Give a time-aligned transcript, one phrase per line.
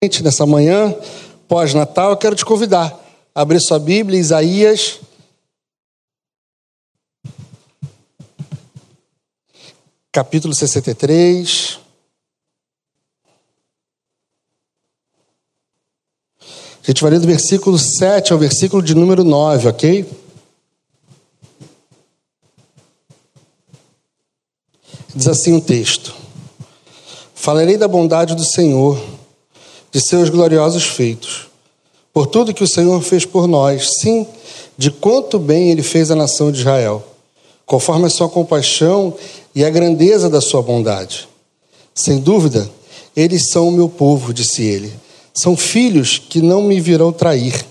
[0.00, 0.94] Nessa manhã,
[1.48, 2.96] pós-Natal, eu quero te convidar
[3.34, 5.00] a abrir sua Bíblia, Isaías.
[10.12, 11.80] Capítulo 63.
[16.40, 20.08] A gente vai ler do versículo 7 ao versículo de número 9, ok?
[25.12, 26.14] Diz assim o texto:
[27.34, 29.17] Falarei da bondade do Senhor
[29.98, 31.48] de seus gloriosos feitos,
[32.12, 34.24] por tudo que o Senhor fez por nós, sim,
[34.76, 37.04] de quanto bem ele fez à nação de Israel,
[37.66, 39.12] conforme a sua compaixão
[39.52, 41.28] e a grandeza da sua bondade.
[41.92, 42.70] Sem dúvida,
[43.16, 44.92] eles são o meu povo, disse ele.
[45.34, 47.66] São filhos que não me virão trair.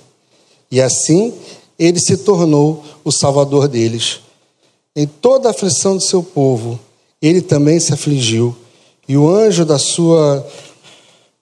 [0.69, 1.33] E assim
[1.79, 4.19] ele se tornou o salvador deles.
[4.93, 6.77] Em toda a aflição do seu povo,
[7.21, 8.53] ele também se afligiu,
[9.07, 10.45] e o anjo da sua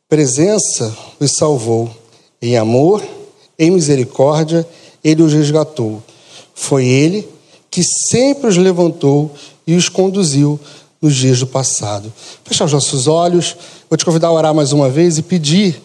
[0.07, 1.89] presença os salvou.
[2.41, 3.03] Em amor,
[3.57, 4.67] em misericórdia,
[5.03, 6.03] ele os resgatou.
[6.53, 7.27] Foi ele
[7.71, 9.31] que sempre os levantou
[9.65, 10.59] e os conduziu
[11.01, 12.11] nos dias do passado.
[12.43, 13.55] Fechar os nossos olhos,
[13.89, 15.81] vou te convidar a orar mais uma vez e pedir,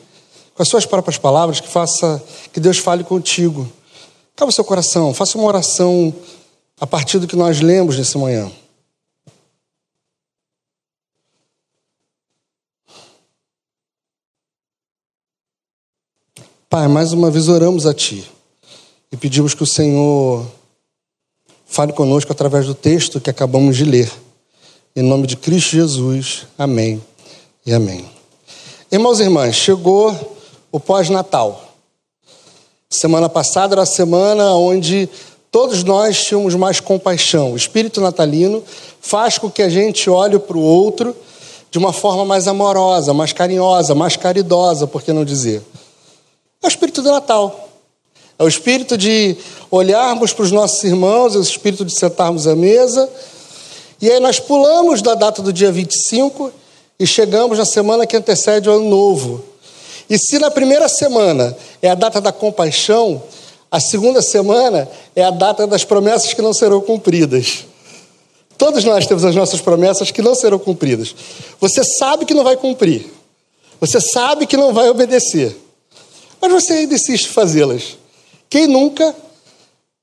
[0.54, 3.70] com as suas próprias palavras, que faça, que Deus fale contigo.
[4.36, 6.14] Calma o seu coração, faça uma oração
[6.80, 8.50] a partir do que nós lemos nessa manhã.
[16.70, 18.24] Pai, mais uma vez oramos a Ti
[19.10, 20.46] e pedimos que o Senhor
[21.66, 24.08] fale conosco através do texto que acabamos de ler.
[24.94, 27.02] Em nome de Cristo Jesus, amém
[27.66, 28.08] e amém.
[28.88, 30.14] Irmãos e irmãs, chegou
[30.70, 31.74] o pós-natal.
[32.88, 35.08] Semana passada era a semana onde
[35.50, 37.54] todos nós tínhamos mais compaixão.
[37.54, 38.62] O espírito natalino
[39.00, 41.16] faz com que a gente olhe para o outro
[41.68, 45.64] de uma forma mais amorosa, mais carinhosa, mais caridosa, por que não dizer?
[46.62, 47.68] É o espírito do Natal.
[48.38, 49.36] É o espírito de
[49.70, 53.08] olharmos para os nossos irmãos, é o espírito de sentarmos à mesa.
[54.00, 56.52] E aí nós pulamos da data do dia 25
[56.98, 59.42] e chegamos na semana que antecede o ano novo.
[60.08, 63.22] E se na primeira semana é a data da compaixão,
[63.70, 67.64] a segunda semana é a data das promessas que não serão cumpridas.
[68.58, 71.14] Todos nós temos as nossas promessas que não serão cumpridas.
[71.58, 73.06] Você sabe que não vai cumprir.
[73.80, 75.56] Você sabe que não vai obedecer
[76.40, 77.98] mas você ainda insiste fazê-las.
[78.48, 79.14] Quem nunca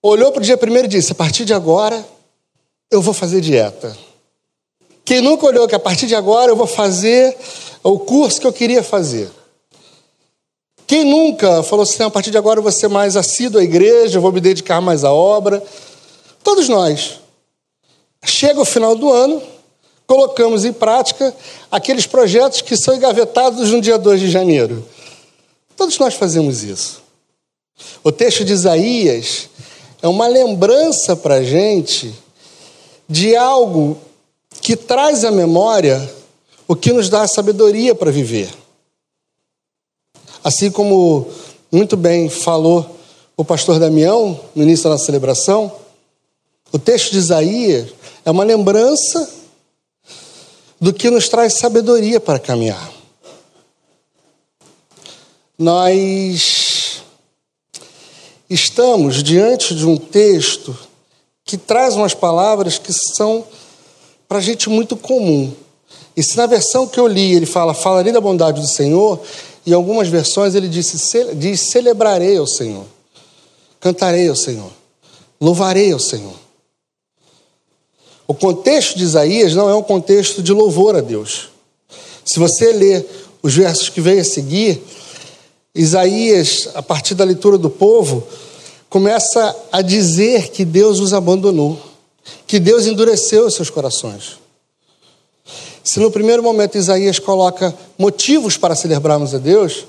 [0.02, 2.06] olhou para o dia primeiro e disse: a partir de agora
[2.92, 3.98] eu vou fazer dieta?
[5.04, 7.36] Quem nunca olhou que a partir de agora eu vou fazer
[7.84, 9.30] o curso que eu queria fazer?
[10.86, 14.18] Quem nunca falou assim: a partir de agora eu vou ser mais assíduo à igreja,
[14.18, 15.64] eu vou me dedicar mais à obra?
[16.44, 17.20] Todos nós.
[18.24, 19.42] Chega o final do ano,
[20.06, 21.34] colocamos em prática
[21.72, 24.84] aqueles projetos que são engavetados no dia 2 de janeiro.
[25.78, 27.04] Todos nós fazemos isso.
[28.04, 29.48] O texto de Isaías
[30.02, 32.14] é uma lembrança para a gente
[33.08, 33.96] de algo
[34.60, 36.12] que traz à memória
[36.68, 38.50] o que nos dá a sabedoria para viver.
[40.44, 41.30] Assim como
[41.72, 42.98] muito bem falou
[43.38, 45.72] o pastor Damião no início da celebração,
[46.72, 47.90] o texto de Isaías
[48.26, 49.30] é uma lembrança
[50.82, 52.97] do que nos traz sabedoria para caminhar
[55.58, 57.02] nós
[58.48, 60.78] estamos diante de um texto
[61.44, 63.44] que traz umas palavras que são
[64.28, 65.52] para a gente muito comum.
[66.16, 69.20] E se na versão que eu li ele fala, falarei da bondade do Senhor,
[69.66, 70.98] em algumas versões ele disse,
[71.36, 72.86] diz, celebrarei ao Senhor,
[73.80, 74.72] cantarei ao Senhor,
[75.42, 76.36] louvarei ao Senhor.
[78.28, 81.50] O contexto de Isaías não é um contexto de louvor a Deus.
[82.26, 83.08] Se você ler
[83.42, 84.84] os versos que vem a seguir,
[85.78, 88.28] Isaías, a partir da leitura do povo,
[88.90, 91.80] começa a dizer que Deus os abandonou,
[92.48, 94.40] que Deus endureceu os seus corações.
[95.84, 99.86] Se no primeiro momento Isaías coloca motivos para celebrarmos a Deus,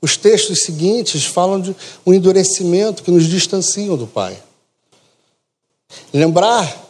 [0.00, 4.40] os textos seguintes falam de um endurecimento que nos distanciam do Pai.
[6.12, 6.88] Lembrar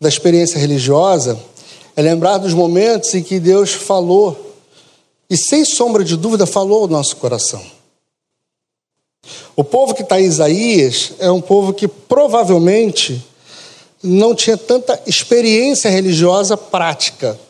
[0.00, 1.38] da experiência religiosa
[1.94, 4.51] é lembrar dos momentos em que Deus falou
[5.32, 7.64] e sem sombra de dúvida falou ao nosso coração.
[9.56, 13.24] O povo que está em Isaías é um povo que provavelmente
[14.02, 17.40] não tinha tanta experiência religiosa prática.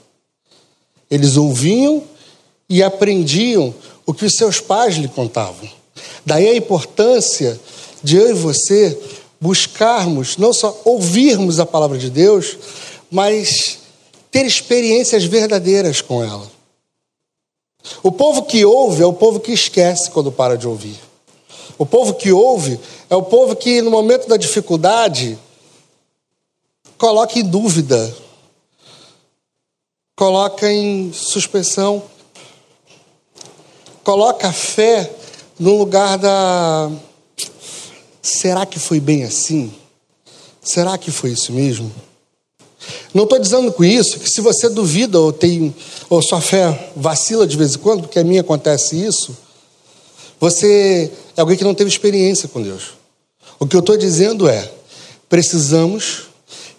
[1.11, 2.05] Eles ouviam
[2.69, 3.75] e aprendiam
[4.07, 5.69] o que os seus pais lhe contavam.
[6.25, 7.61] Daí a importância
[8.01, 8.97] de eu e você
[9.41, 12.57] buscarmos, não só ouvirmos a palavra de Deus,
[13.11, 13.79] mas
[14.31, 16.62] ter experiências verdadeiras com ela.
[18.03, 20.99] O povo que ouve é o povo que esquece quando para de ouvir.
[21.79, 22.79] O povo que ouve
[23.11, 25.39] é o povo que, no momento da dificuldade,
[26.97, 28.15] coloca em dúvida,
[30.15, 32.03] coloca em suspensão,
[34.05, 35.11] coloca a fé
[35.59, 36.91] no lugar da.
[38.23, 39.73] Será que foi bem assim?
[40.63, 41.93] Será que foi isso mesmo?
[43.15, 45.75] Não estou dizendo com isso que se você duvida ou tem
[46.09, 49.37] ou sua fé vacila de vez em quando, porque a minha acontece isso,
[50.41, 52.95] você é alguém que não teve experiência com Deus.
[53.59, 54.71] O que eu estou dizendo é,
[55.29, 56.25] precisamos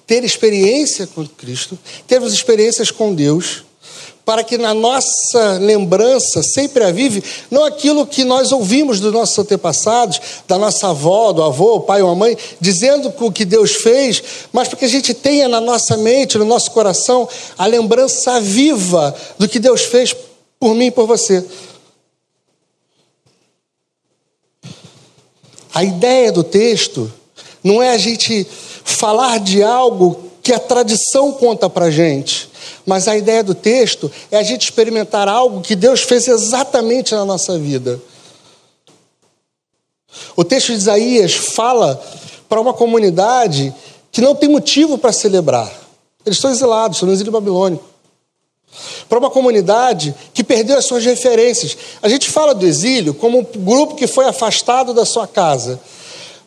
[0.05, 3.63] ter experiência com Cristo, termos experiências com Deus,
[4.25, 10.19] para que na nossa lembrança sempre avive não aquilo que nós ouvimos dos nossos antepassados,
[10.47, 14.23] da nossa avó, do avô, o pai ou a mãe, dizendo o que Deus fez,
[14.51, 17.27] mas para que a gente tenha na nossa mente, no nosso coração,
[17.57, 20.15] a lembrança viva do que Deus fez
[20.59, 21.45] por mim e por você.
[25.73, 27.11] A ideia do texto
[27.63, 28.47] não é a gente
[28.83, 32.49] falar de algo que a tradição conta para gente,
[32.85, 37.25] mas a ideia do texto é a gente experimentar algo que Deus fez exatamente na
[37.25, 37.99] nossa vida.
[40.35, 42.01] O texto de Isaías fala
[42.47, 43.73] para uma comunidade
[44.11, 45.71] que não tem motivo para celebrar.
[46.25, 47.83] Eles estão exilados, estão no exílio babilônico.
[49.07, 51.77] Para uma comunidade que perdeu as suas referências.
[52.01, 55.79] A gente fala do exílio como um grupo que foi afastado da sua casa.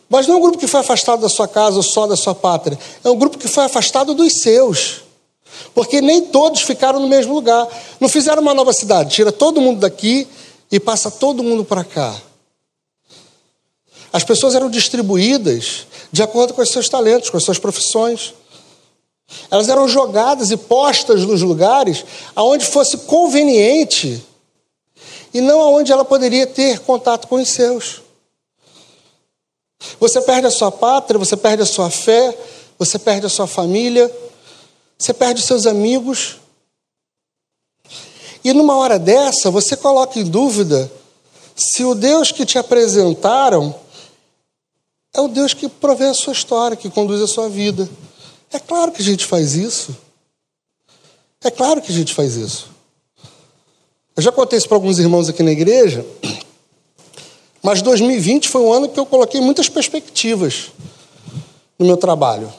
[0.09, 2.35] Mas não é um grupo que foi afastado da sua casa ou só da sua
[2.35, 2.77] pátria.
[3.03, 5.06] É um grupo que foi afastado dos seus.
[5.73, 7.67] Porque nem todos ficaram no mesmo lugar.
[7.99, 9.15] Não fizeram uma nova cidade.
[9.15, 10.27] Tira todo mundo daqui
[10.71, 12.15] e passa todo mundo para cá.
[14.11, 18.33] As pessoas eram distribuídas de acordo com os seus talentos, com as suas profissões.
[19.51, 22.05] Elas eram jogadas e postas nos lugares
[22.35, 24.23] aonde fosse conveniente
[25.33, 28.01] e não aonde ela poderia ter contato com os seus.
[29.99, 32.35] Você perde a sua pátria, você perde a sua fé,
[32.79, 34.11] você perde a sua família,
[34.97, 36.37] você perde seus amigos.
[38.43, 40.91] E numa hora dessa, você coloca em dúvida
[41.55, 43.75] se o Deus que te apresentaram
[45.13, 47.89] é o Deus que provê a sua história, que conduz a sua vida.
[48.51, 49.95] É claro que a gente faz isso.
[51.43, 52.69] É claro que a gente faz isso.
[54.15, 56.05] Eu já contei isso para alguns irmãos aqui na igreja,
[57.61, 60.71] mas 2020 foi um ano que eu coloquei muitas perspectivas
[61.77, 62.51] no meu trabalho.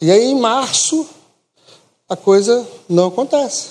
[0.00, 1.08] E aí, em março,
[2.08, 3.70] a coisa não acontece.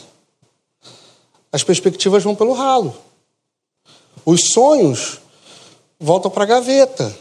[1.51, 2.95] As perspectivas vão pelo ralo.
[4.25, 5.19] Os sonhos
[5.99, 7.15] voltam para a gaveta.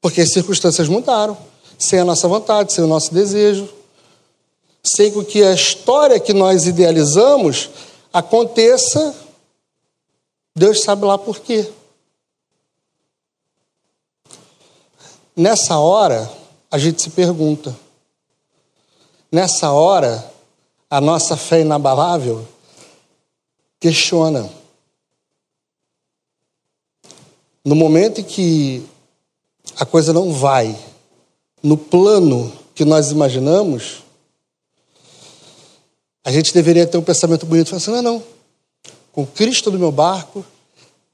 [0.00, 1.36] Porque as circunstâncias mudaram,
[1.78, 3.68] sem a nossa vontade, sem o nosso desejo.
[4.82, 7.68] Sem que a história que nós idealizamos
[8.12, 9.14] aconteça,
[10.54, 11.68] Deus sabe lá por quê.
[15.36, 16.37] Nessa hora,
[16.70, 17.76] a gente se pergunta.
[19.30, 20.32] Nessa hora,
[20.90, 22.46] a nossa fé inabalável
[23.80, 24.48] questiona.
[27.64, 28.86] No momento em que
[29.76, 30.76] a coisa não vai
[31.62, 34.02] no plano que nós imaginamos,
[36.24, 38.24] a gente deveria ter um pensamento bonito, falar assim, não, não,
[39.12, 40.44] com Cristo no meu barco,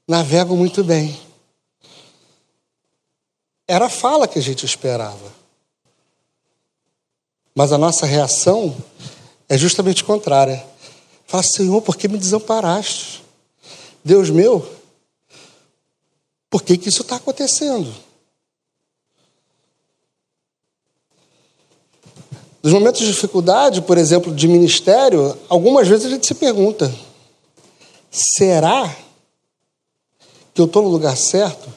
[0.07, 1.19] navego muito bem.
[3.67, 5.44] Era a fala que a gente esperava.
[7.55, 8.75] Mas a nossa reação
[9.47, 10.61] é justamente contrária.
[11.25, 13.23] Fala, Senhor, por que me desamparaste?
[14.03, 14.69] Deus meu,
[16.49, 17.91] por que, que isso está acontecendo?
[22.61, 26.93] Nos momentos de dificuldade, por exemplo, de ministério, algumas vezes a gente se pergunta:
[28.11, 28.95] será
[30.53, 31.71] que eu estou no lugar certo?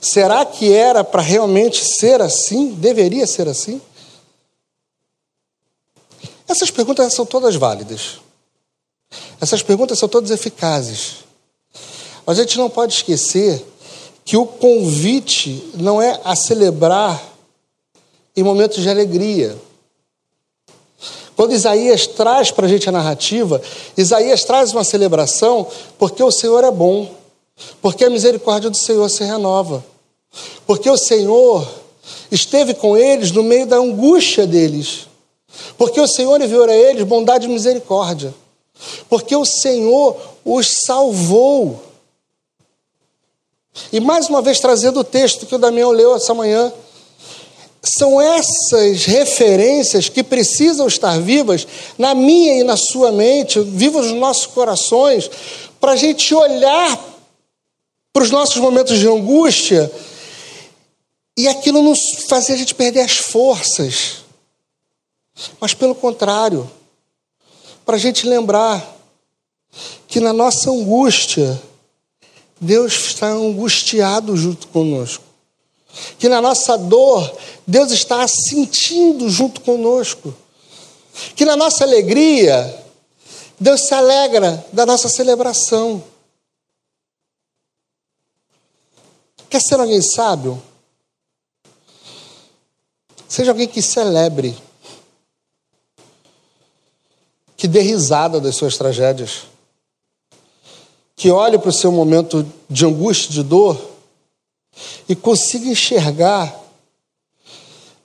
[0.00, 2.74] Será que era para realmente ser assim?
[2.74, 3.80] Deveria ser assim?
[6.54, 8.20] Essas perguntas são todas válidas.
[9.40, 11.24] Essas perguntas são todas eficazes.
[12.24, 13.66] Mas a gente não pode esquecer
[14.24, 17.20] que o convite não é a celebrar
[18.36, 19.58] em momentos de alegria.
[21.34, 23.60] Quando Isaías traz para a gente a narrativa,
[23.96, 25.66] Isaías traz uma celebração
[25.98, 27.12] porque o Senhor é bom,
[27.82, 29.84] porque a misericórdia do Senhor se renova,
[30.64, 31.68] porque o Senhor
[32.30, 35.08] esteve com eles no meio da angústia deles,
[35.76, 38.34] porque o Senhor enviou a eles bondade e misericórdia,
[39.08, 41.82] porque o Senhor os salvou.
[43.92, 46.72] E mais uma vez trazendo o texto que o Damião leu essa manhã,
[47.82, 51.66] são essas referências que precisam estar vivas
[51.98, 55.30] na minha e na sua mente, vivas nos nossos corações,
[55.78, 57.14] para a gente olhar
[58.12, 59.90] para os nossos momentos de angústia
[61.36, 61.94] e aquilo não
[62.28, 64.23] fazer a gente perder as forças,
[65.60, 66.70] mas pelo contrário,
[67.84, 68.94] para a gente lembrar
[70.06, 71.60] que na nossa angústia,
[72.60, 75.34] Deus está angustiado junto conosco
[76.18, 77.36] que na nossa dor,
[77.66, 80.34] Deus está sentindo junto conosco.
[81.36, 82.84] Que na nossa alegria,
[83.58, 86.02] Deus se alegra da nossa celebração.
[89.48, 90.60] Quer ser alguém sábio?
[93.28, 94.56] Seja alguém que celebre,
[97.64, 99.44] que dê risada das suas tragédias,
[101.16, 103.80] que olhe para o seu momento de angústia, de dor
[105.08, 106.54] e consiga enxergar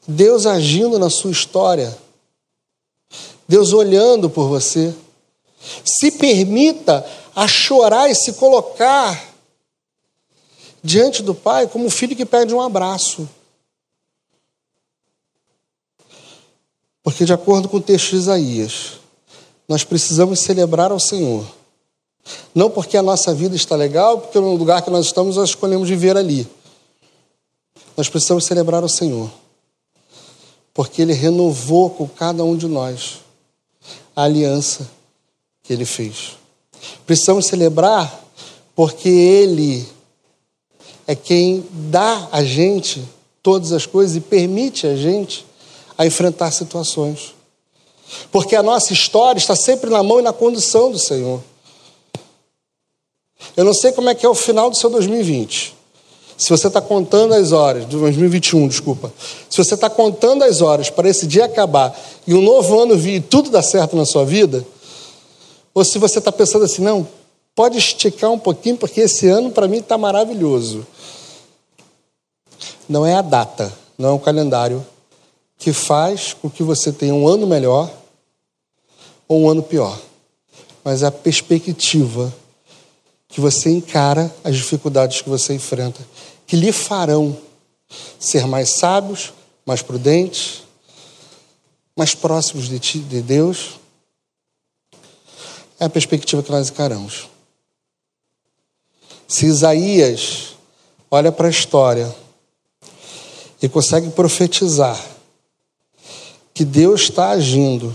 [0.08, 1.94] Deus agindo na sua história,
[3.50, 4.96] Deus olhando por você.
[5.84, 9.36] Se permita a chorar e se colocar
[10.82, 13.28] diante do Pai como um filho que pede um abraço.
[17.04, 18.99] Porque, de acordo com o texto de Isaías,
[19.70, 21.46] nós precisamos celebrar ao Senhor.
[22.56, 25.88] Não porque a nossa vida está legal, porque no lugar que nós estamos nós escolhemos
[25.88, 26.48] viver ali.
[27.96, 29.30] Nós precisamos celebrar o Senhor,
[30.74, 33.20] porque Ele renovou com cada um de nós
[34.16, 34.90] a aliança
[35.62, 36.32] que Ele fez.
[37.06, 38.24] Precisamos celebrar
[38.76, 39.88] porque Ele
[41.06, 43.04] é quem dá a gente
[43.44, 45.46] todas as coisas e permite a gente
[45.96, 47.39] a enfrentar situações.
[48.32, 51.42] Porque a nossa história está sempre na mão e na condução do Senhor.
[53.56, 55.76] Eu não sei como é que é o final do seu 2020.
[56.38, 59.12] Se você está contando as horas, de 2021, desculpa.
[59.50, 63.16] Se você está contando as horas para esse dia acabar e um novo ano vir
[63.16, 64.66] e tudo dar certo na sua vida,
[65.74, 67.06] ou se você está pensando assim, não,
[67.54, 70.88] pode esticar um pouquinho, porque esse ano para mim está maravilhoso.
[72.88, 74.86] Não é a data, não é o calendário
[75.58, 77.92] que faz com que você tenha um ano melhor
[79.30, 79.98] ou um ano pior,
[80.84, 82.36] mas é a perspectiva
[83.28, 86.06] que você encara as dificuldades que você enfrenta,
[86.48, 87.38] que lhe farão
[88.20, 89.32] ser mais sábios,
[89.64, 90.64] mais prudentes,
[91.96, 93.80] mais próximos de, ti, de Deus.
[95.80, 97.30] É a perspectiva que nós encaramos.
[99.28, 100.56] Se Isaías
[101.12, 102.14] olha para a história
[103.62, 105.00] e consegue profetizar
[106.52, 107.94] que Deus está agindo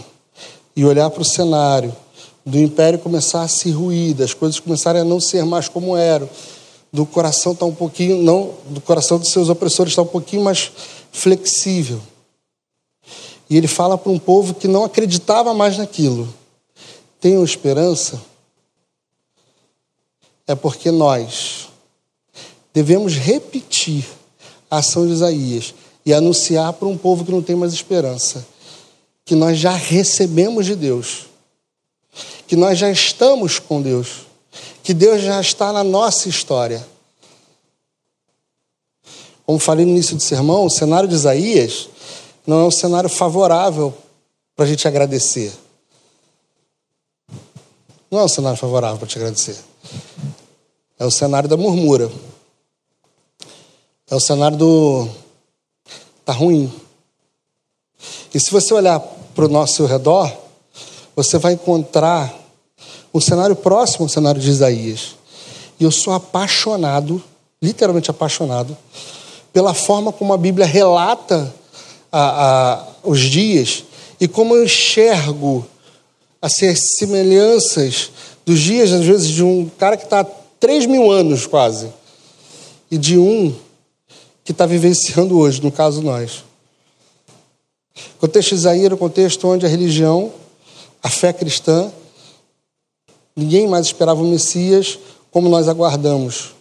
[0.76, 1.94] e olhar para o cenário
[2.44, 6.28] do império começar a se ruir, das coisas começarem a não ser mais como eram,
[6.92, 10.12] do coração estar tá um pouquinho, não, do coração dos seus opressores estar tá um
[10.12, 10.70] pouquinho mais
[11.10, 12.00] flexível.
[13.48, 16.32] E ele fala para um povo que não acreditava mais naquilo.
[17.20, 18.20] Tenham esperança?
[20.46, 21.68] É porque nós
[22.72, 24.04] devemos repetir
[24.70, 28.44] a ação de Isaías e anunciar para um povo que não tem mais esperança
[29.24, 31.26] que nós já recebemos de Deus
[32.46, 34.26] que nós já estamos com Deus,
[34.82, 36.86] que Deus já está na nossa história.
[39.46, 41.88] Como falei no início do sermão, o cenário de Isaías
[42.46, 43.94] não é um cenário favorável
[44.54, 45.52] para a gente agradecer.
[48.10, 49.56] Não é um cenário favorável para te agradecer.
[50.98, 52.10] É o cenário da murmura.
[54.08, 55.08] É o cenário do.
[56.20, 56.72] Está ruim.
[58.32, 59.00] E se você olhar
[59.34, 60.32] para o nosso redor,
[61.16, 62.34] você vai encontrar
[63.12, 65.16] um cenário próximo ao cenário de Isaías.
[65.78, 67.22] E eu sou apaixonado,
[67.60, 68.76] literalmente apaixonado,
[69.52, 71.52] pela forma como a Bíblia relata
[72.10, 73.84] a, a, os dias
[74.20, 75.66] e como eu enxergo
[76.40, 78.10] assim, as semelhanças
[78.44, 80.26] dos dias, às vezes, de um cara que está há
[80.60, 81.88] 3 mil anos quase,
[82.90, 83.54] e de um
[84.44, 86.44] que está vivenciando hoje, no caso nós.
[88.16, 90.32] O contexto de Isaías era o contexto onde a religião
[91.04, 91.92] a fé cristã,
[93.36, 94.98] ninguém mais esperava o Messias
[95.30, 96.54] como nós aguardamos.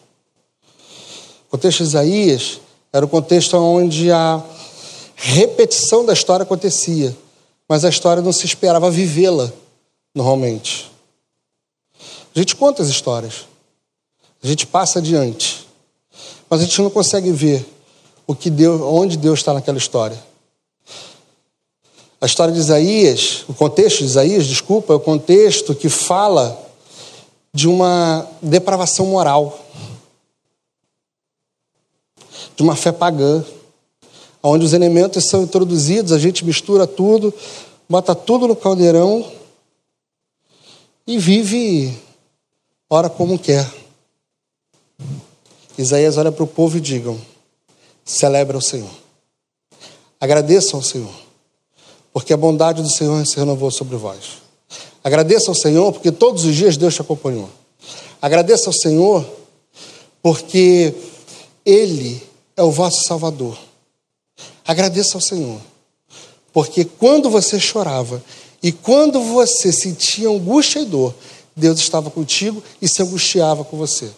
[1.48, 2.60] O contexto de Isaías
[2.92, 4.44] era o contexto onde a
[5.16, 7.16] repetição da história acontecia,
[7.70, 9.50] mas a história não se esperava vivê-la
[10.14, 10.92] normalmente.
[12.36, 13.48] A gente conta as histórias,
[14.44, 15.66] a gente passa adiante,
[16.50, 17.66] mas a gente não consegue ver
[18.28, 20.22] o que Deus, onde Deus está naquela história.
[22.24, 26.58] A história de Isaías, o contexto de Isaías, desculpa, é o contexto que fala
[27.54, 29.60] de uma depravação moral,
[32.56, 33.44] de uma fé pagã,
[34.42, 37.34] onde os elementos são introduzidos, a gente mistura tudo,
[37.90, 39.30] bota tudo no caldeirão
[41.06, 41.94] e vive,
[42.90, 43.70] ora como quer.
[45.78, 47.20] Isaías olha para o povo e digam:
[48.06, 48.92] celebra o Senhor.
[50.22, 51.24] Agradeçam ao Senhor,
[52.14, 54.44] porque a bondade do Senhor se renovou sobre vós.
[55.04, 57.50] Agradeça ao Senhor, porque todos os dias Deus te acompanhou.
[58.22, 59.26] Agradeça ao Senhor,
[60.22, 60.94] porque
[61.66, 62.22] Ele
[62.56, 63.58] é o vosso Salvador.
[64.66, 65.60] Agradeça ao Senhor,
[66.54, 68.24] porque quando você chorava
[68.62, 71.14] e quando você sentia angústia e dor,
[71.54, 74.10] Deus estava contigo e se angustiava com você.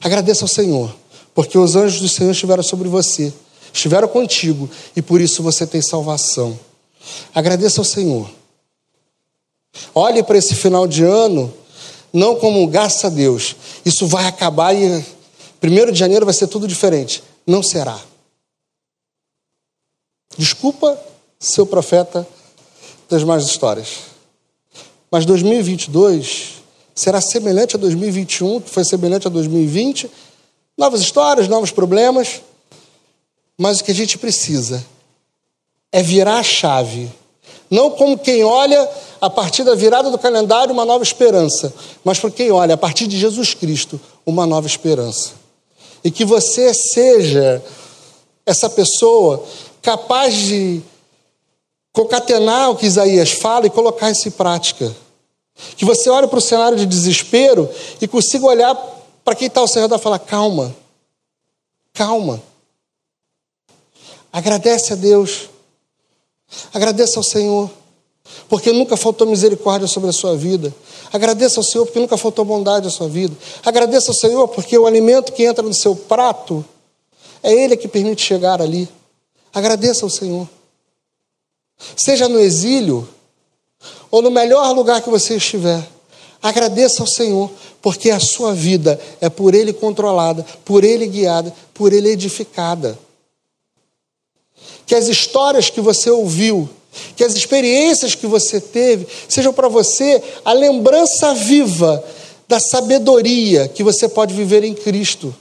[0.00, 0.92] Agradeça ao Senhor,
[1.34, 3.32] porque os anjos do Senhor estiveram sobre você,
[3.72, 6.58] estiveram contigo e por isso você tem salvação.
[7.34, 8.30] Agradeça ao Senhor.
[9.94, 11.52] Olhe para esse final de ano
[12.12, 13.54] não como graças a Deus,
[13.84, 15.04] isso vai acabar e
[15.60, 17.22] primeiro de janeiro vai ser tudo diferente.
[17.46, 17.98] Não será.
[20.36, 21.00] Desculpa,
[21.38, 22.26] seu profeta
[23.08, 23.98] das más histórias.
[25.10, 26.62] Mas 2022
[26.94, 30.10] será semelhante a 2021, que foi semelhante a 2020.
[30.76, 32.42] Novas histórias, novos problemas.
[33.58, 34.84] Mas o que a gente precisa
[35.92, 37.10] é virar a chave.
[37.70, 38.88] Não como quem olha
[39.20, 41.72] a partir da virada do calendário uma nova esperança,
[42.04, 45.32] mas para quem olha a partir de Jesus Cristo uma nova esperança.
[46.02, 47.62] E que você seja
[48.46, 49.44] essa pessoa
[49.82, 50.82] capaz de
[51.92, 54.94] concatenar o que Isaías fala e colocar isso em prática.
[55.76, 57.68] Que você olhe para o cenário de desespero
[58.00, 58.74] e consiga olhar
[59.24, 60.74] para quem está ao seu redor e falar: calma,
[61.92, 62.42] calma.
[64.32, 65.50] Agradece a Deus,
[66.72, 67.70] agradeça ao Senhor,
[68.48, 70.74] porque nunca faltou misericórdia sobre a sua vida.
[71.12, 73.34] Agradeça ao Senhor, porque nunca faltou bondade à sua vida.
[73.64, 76.64] Agradeça ao Senhor, porque o alimento que entra no seu prato
[77.42, 78.88] é Ele que permite chegar ali.
[79.52, 80.48] Agradeça ao Senhor.
[81.96, 83.08] Seja no exílio
[84.10, 85.86] ou no melhor lugar que você estiver,
[86.42, 91.92] agradeça ao Senhor, porque a sua vida é por Ele controlada, por Ele guiada, por
[91.92, 92.98] Ele edificada.
[94.90, 96.68] Que as histórias que você ouviu,
[97.14, 102.02] que as experiências que você teve, sejam para você a lembrança viva
[102.48, 105.32] da sabedoria que você pode viver em Cristo.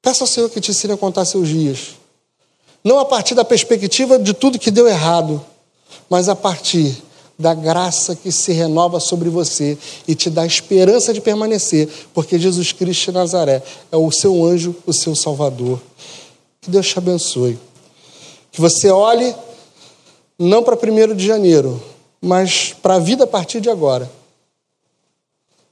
[0.00, 1.98] Peça ao Senhor que te ensine a contar seus dias
[2.84, 5.44] não a partir da perspectiva de tudo que deu errado,
[6.08, 7.02] mas a partir
[7.38, 12.72] da graça que se renova sobre você e te dá esperança de permanecer, porque Jesus
[12.72, 15.80] Cristo de Nazaré é o seu anjo, o seu Salvador.
[16.60, 17.58] Que Deus te abençoe.
[18.50, 19.34] Que você olhe
[20.38, 21.82] não para 1 de janeiro,
[22.20, 24.10] mas para a vida a partir de agora.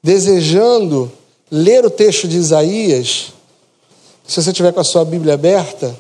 [0.02, 1.10] Desejando
[1.50, 3.32] ler o texto de Isaías,
[4.26, 5.96] se você tiver com a sua Bíblia aberta,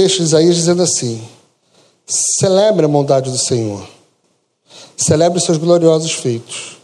[0.00, 1.22] texto de Isaías dizendo assim:
[2.06, 3.86] celebre a bondade do Senhor,
[4.96, 6.78] celebre os seus gloriosos feitos,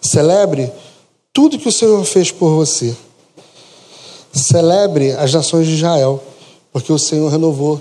[0.00, 0.72] celebre
[1.36, 2.96] tudo que o Senhor fez por você,
[4.32, 6.24] celebre as nações de Israel,
[6.72, 7.78] porque o Senhor renovou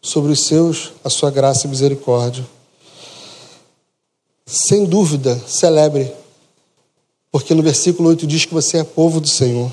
[0.00, 2.46] sobre os seus a sua graça e misericórdia.
[4.46, 6.12] Sem dúvida, celebre,
[7.32, 9.72] porque no versículo 8 diz que você é povo do Senhor.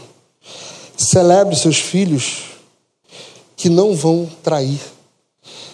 [0.98, 2.46] Celebre seus filhos
[3.56, 4.82] que não vão trair.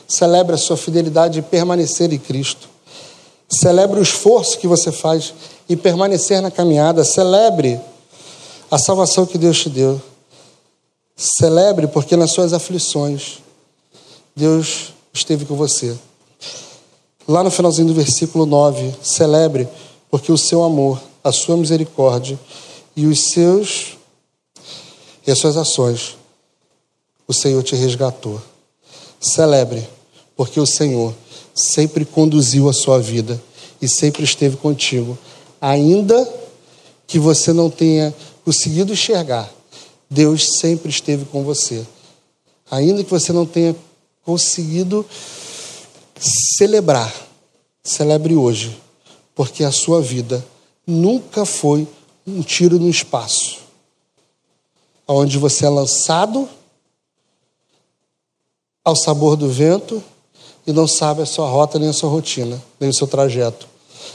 [0.05, 2.68] Celebre a sua fidelidade em permanecer em Cristo.
[3.49, 5.33] Celebre o esforço que você faz
[5.67, 7.03] em permanecer na caminhada.
[7.03, 7.79] Celebre
[8.69, 9.99] a salvação que Deus te deu.
[11.15, 13.39] Celebre porque nas suas aflições
[14.35, 15.97] Deus esteve com você.
[17.27, 19.67] Lá no finalzinho do versículo 9, celebre
[20.09, 22.39] porque o seu amor, a sua misericórdia
[22.95, 23.97] e os seus
[25.27, 26.17] e as suas ações
[27.27, 28.41] o Senhor te resgatou.
[29.21, 29.87] Celebre,
[30.35, 31.13] porque o Senhor
[31.59, 33.41] sempre conduziu a sua vida
[33.81, 35.17] e sempre esteve contigo,
[35.59, 36.27] ainda
[37.05, 39.51] que você não tenha conseguido enxergar.
[40.09, 41.85] Deus sempre esteve com você.
[42.71, 43.75] Ainda que você não tenha
[44.23, 45.05] conseguido
[46.17, 47.13] celebrar,
[47.83, 48.79] celebre hoje,
[49.35, 50.45] porque a sua vida
[50.85, 51.87] nunca foi
[52.25, 53.59] um tiro no espaço,
[55.07, 56.47] onde você é lançado
[58.83, 60.03] ao sabor do vento
[60.69, 63.67] e não sabe a sua rota, nem a sua rotina, nem o seu trajeto.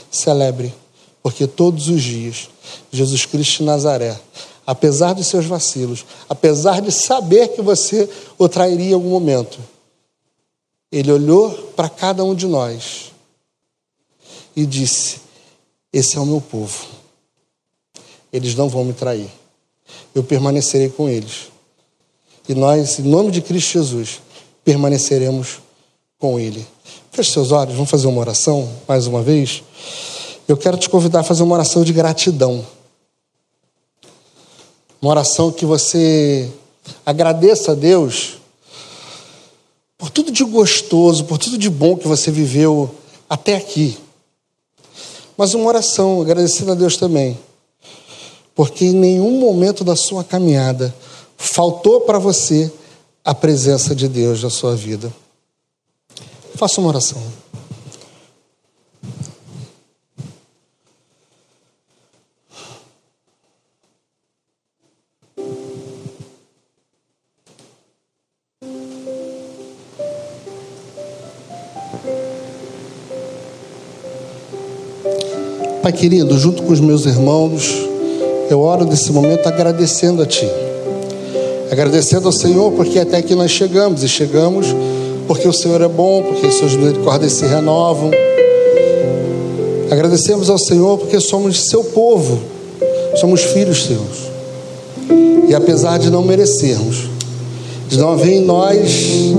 [0.09, 0.73] Celebre,
[1.21, 2.49] porque todos os dias,
[2.89, 4.17] Jesus Cristo de Nazaré,
[4.65, 9.59] apesar dos seus vacilos, apesar de saber que você o trairia em algum momento,
[10.89, 13.11] ele olhou para cada um de nós
[14.55, 15.17] e disse:
[15.91, 16.87] Esse é o meu povo.
[18.31, 19.29] eles não vão me trair.
[20.13, 21.51] Eu permanecerei com eles.
[22.47, 24.21] E nós, em nome de Cristo Jesus,
[24.63, 25.64] permaneceremos
[26.19, 26.65] com Ele.
[27.11, 29.63] Feche seus olhos, vamos fazer uma oração mais uma vez.
[30.47, 32.65] Eu quero te convidar a fazer uma oração de gratidão.
[35.01, 36.49] Uma oração que você
[37.05, 38.37] agradeça a Deus
[39.97, 42.93] por tudo de gostoso, por tudo de bom que você viveu
[43.29, 43.97] até aqui.
[45.37, 47.37] Mas uma oração agradecendo a Deus também,
[48.53, 50.95] porque em nenhum momento da sua caminhada
[51.37, 52.71] faltou para você
[53.23, 55.11] a presença de Deus na sua vida.
[56.55, 57.21] Faça uma oração.
[75.81, 77.69] Pai querido, junto com os meus irmãos,
[78.49, 80.49] eu oro nesse momento agradecendo a Ti.
[81.69, 84.67] Agradecendo ao Senhor porque até aqui nós chegamos e chegamos
[85.27, 88.11] porque o Senhor é bom, porque as suas misericórdias se renovam.
[89.89, 92.39] Agradecemos ao Senhor porque somos seu povo,
[93.19, 94.35] somos filhos seus.
[95.47, 97.09] E apesar de não merecermos,
[97.87, 99.33] de não haver em nós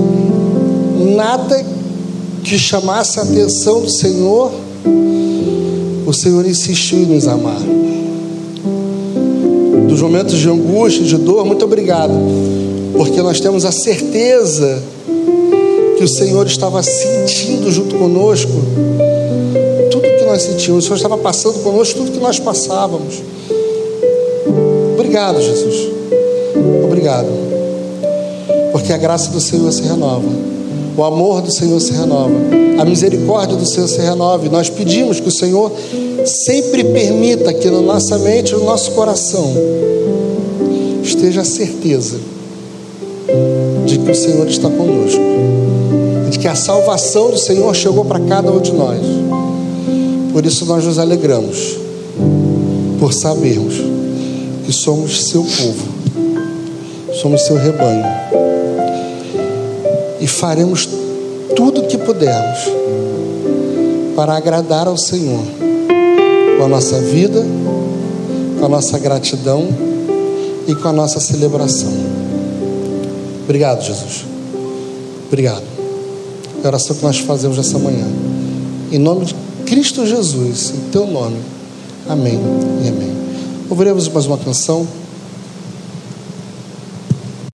[1.15, 1.65] nada
[2.43, 4.51] que chamasse a atenção do Senhor,
[6.05, 7.59] o Senhor insistiu em nos amar.
[9.87, 12.13] Dos momentos de angústia, de dor, muito obrigado,
[12.95, 14.81] porque nós temos a certeza
[15.97, 18.51] que o Senhor estava sentindo junto conosco
[19.89, 20.83] tudo que nós sentimos.
[20.83, 23.15] O Senhor estava passando conosco tudo que nós passávamos.
[24.93, 25.89] Obrigado, Jesus.
[26.83, 27.27] Obrigado.
[28.71, 30.27] Porque a graça do Senhor se renova.
[30.95, 32.33] O amor do Senhor se renova.
[32.79, 34.45] A misericórdia do Senhor se renova.
[34.45, 35.71] E nós pedimos que o Senhor
[36.25, 39.51] sempre permita que na nossa mente, no nosso coração,
[41.01, 42.19] esteja a certeza
[43.85, 45.26] de que o Senhor está conosco.
[46.47, 49.01] Que a salvação do Senhor chegou para cada um de nós.
[50.31, 51.77] Por isso nós nos alegramos.
[53.01, 53.73] Por sabermos
[54.65, 55.83] que somos seu povo.
[57.21, 58.05] Somos seu rebanho
[60.21, 60.87] e faremos
[61.53, 62.59] tudo o que pudermos
[64.15, 65.43] para agradar ao Senhor
[66.57, 67.45] com a nossa vida,
[68.57, 69.67] com a nossa gratidão
[70.65, 71.91] e com a nossa celebração.
[73.43, 74.23] Obrigado, Jesus.
[75.27, 75.76] Obrigado.
[76.67, 78.05] Oração que nós fazemos essa manhã.
[78.91, 81.37] Em nome de Cristo Jesus, em teu nome.
[82.07, 82.39] Amém
[82.83, 83.11] e amém.
[83.69, 84.87] Ouviremos mais uma canção.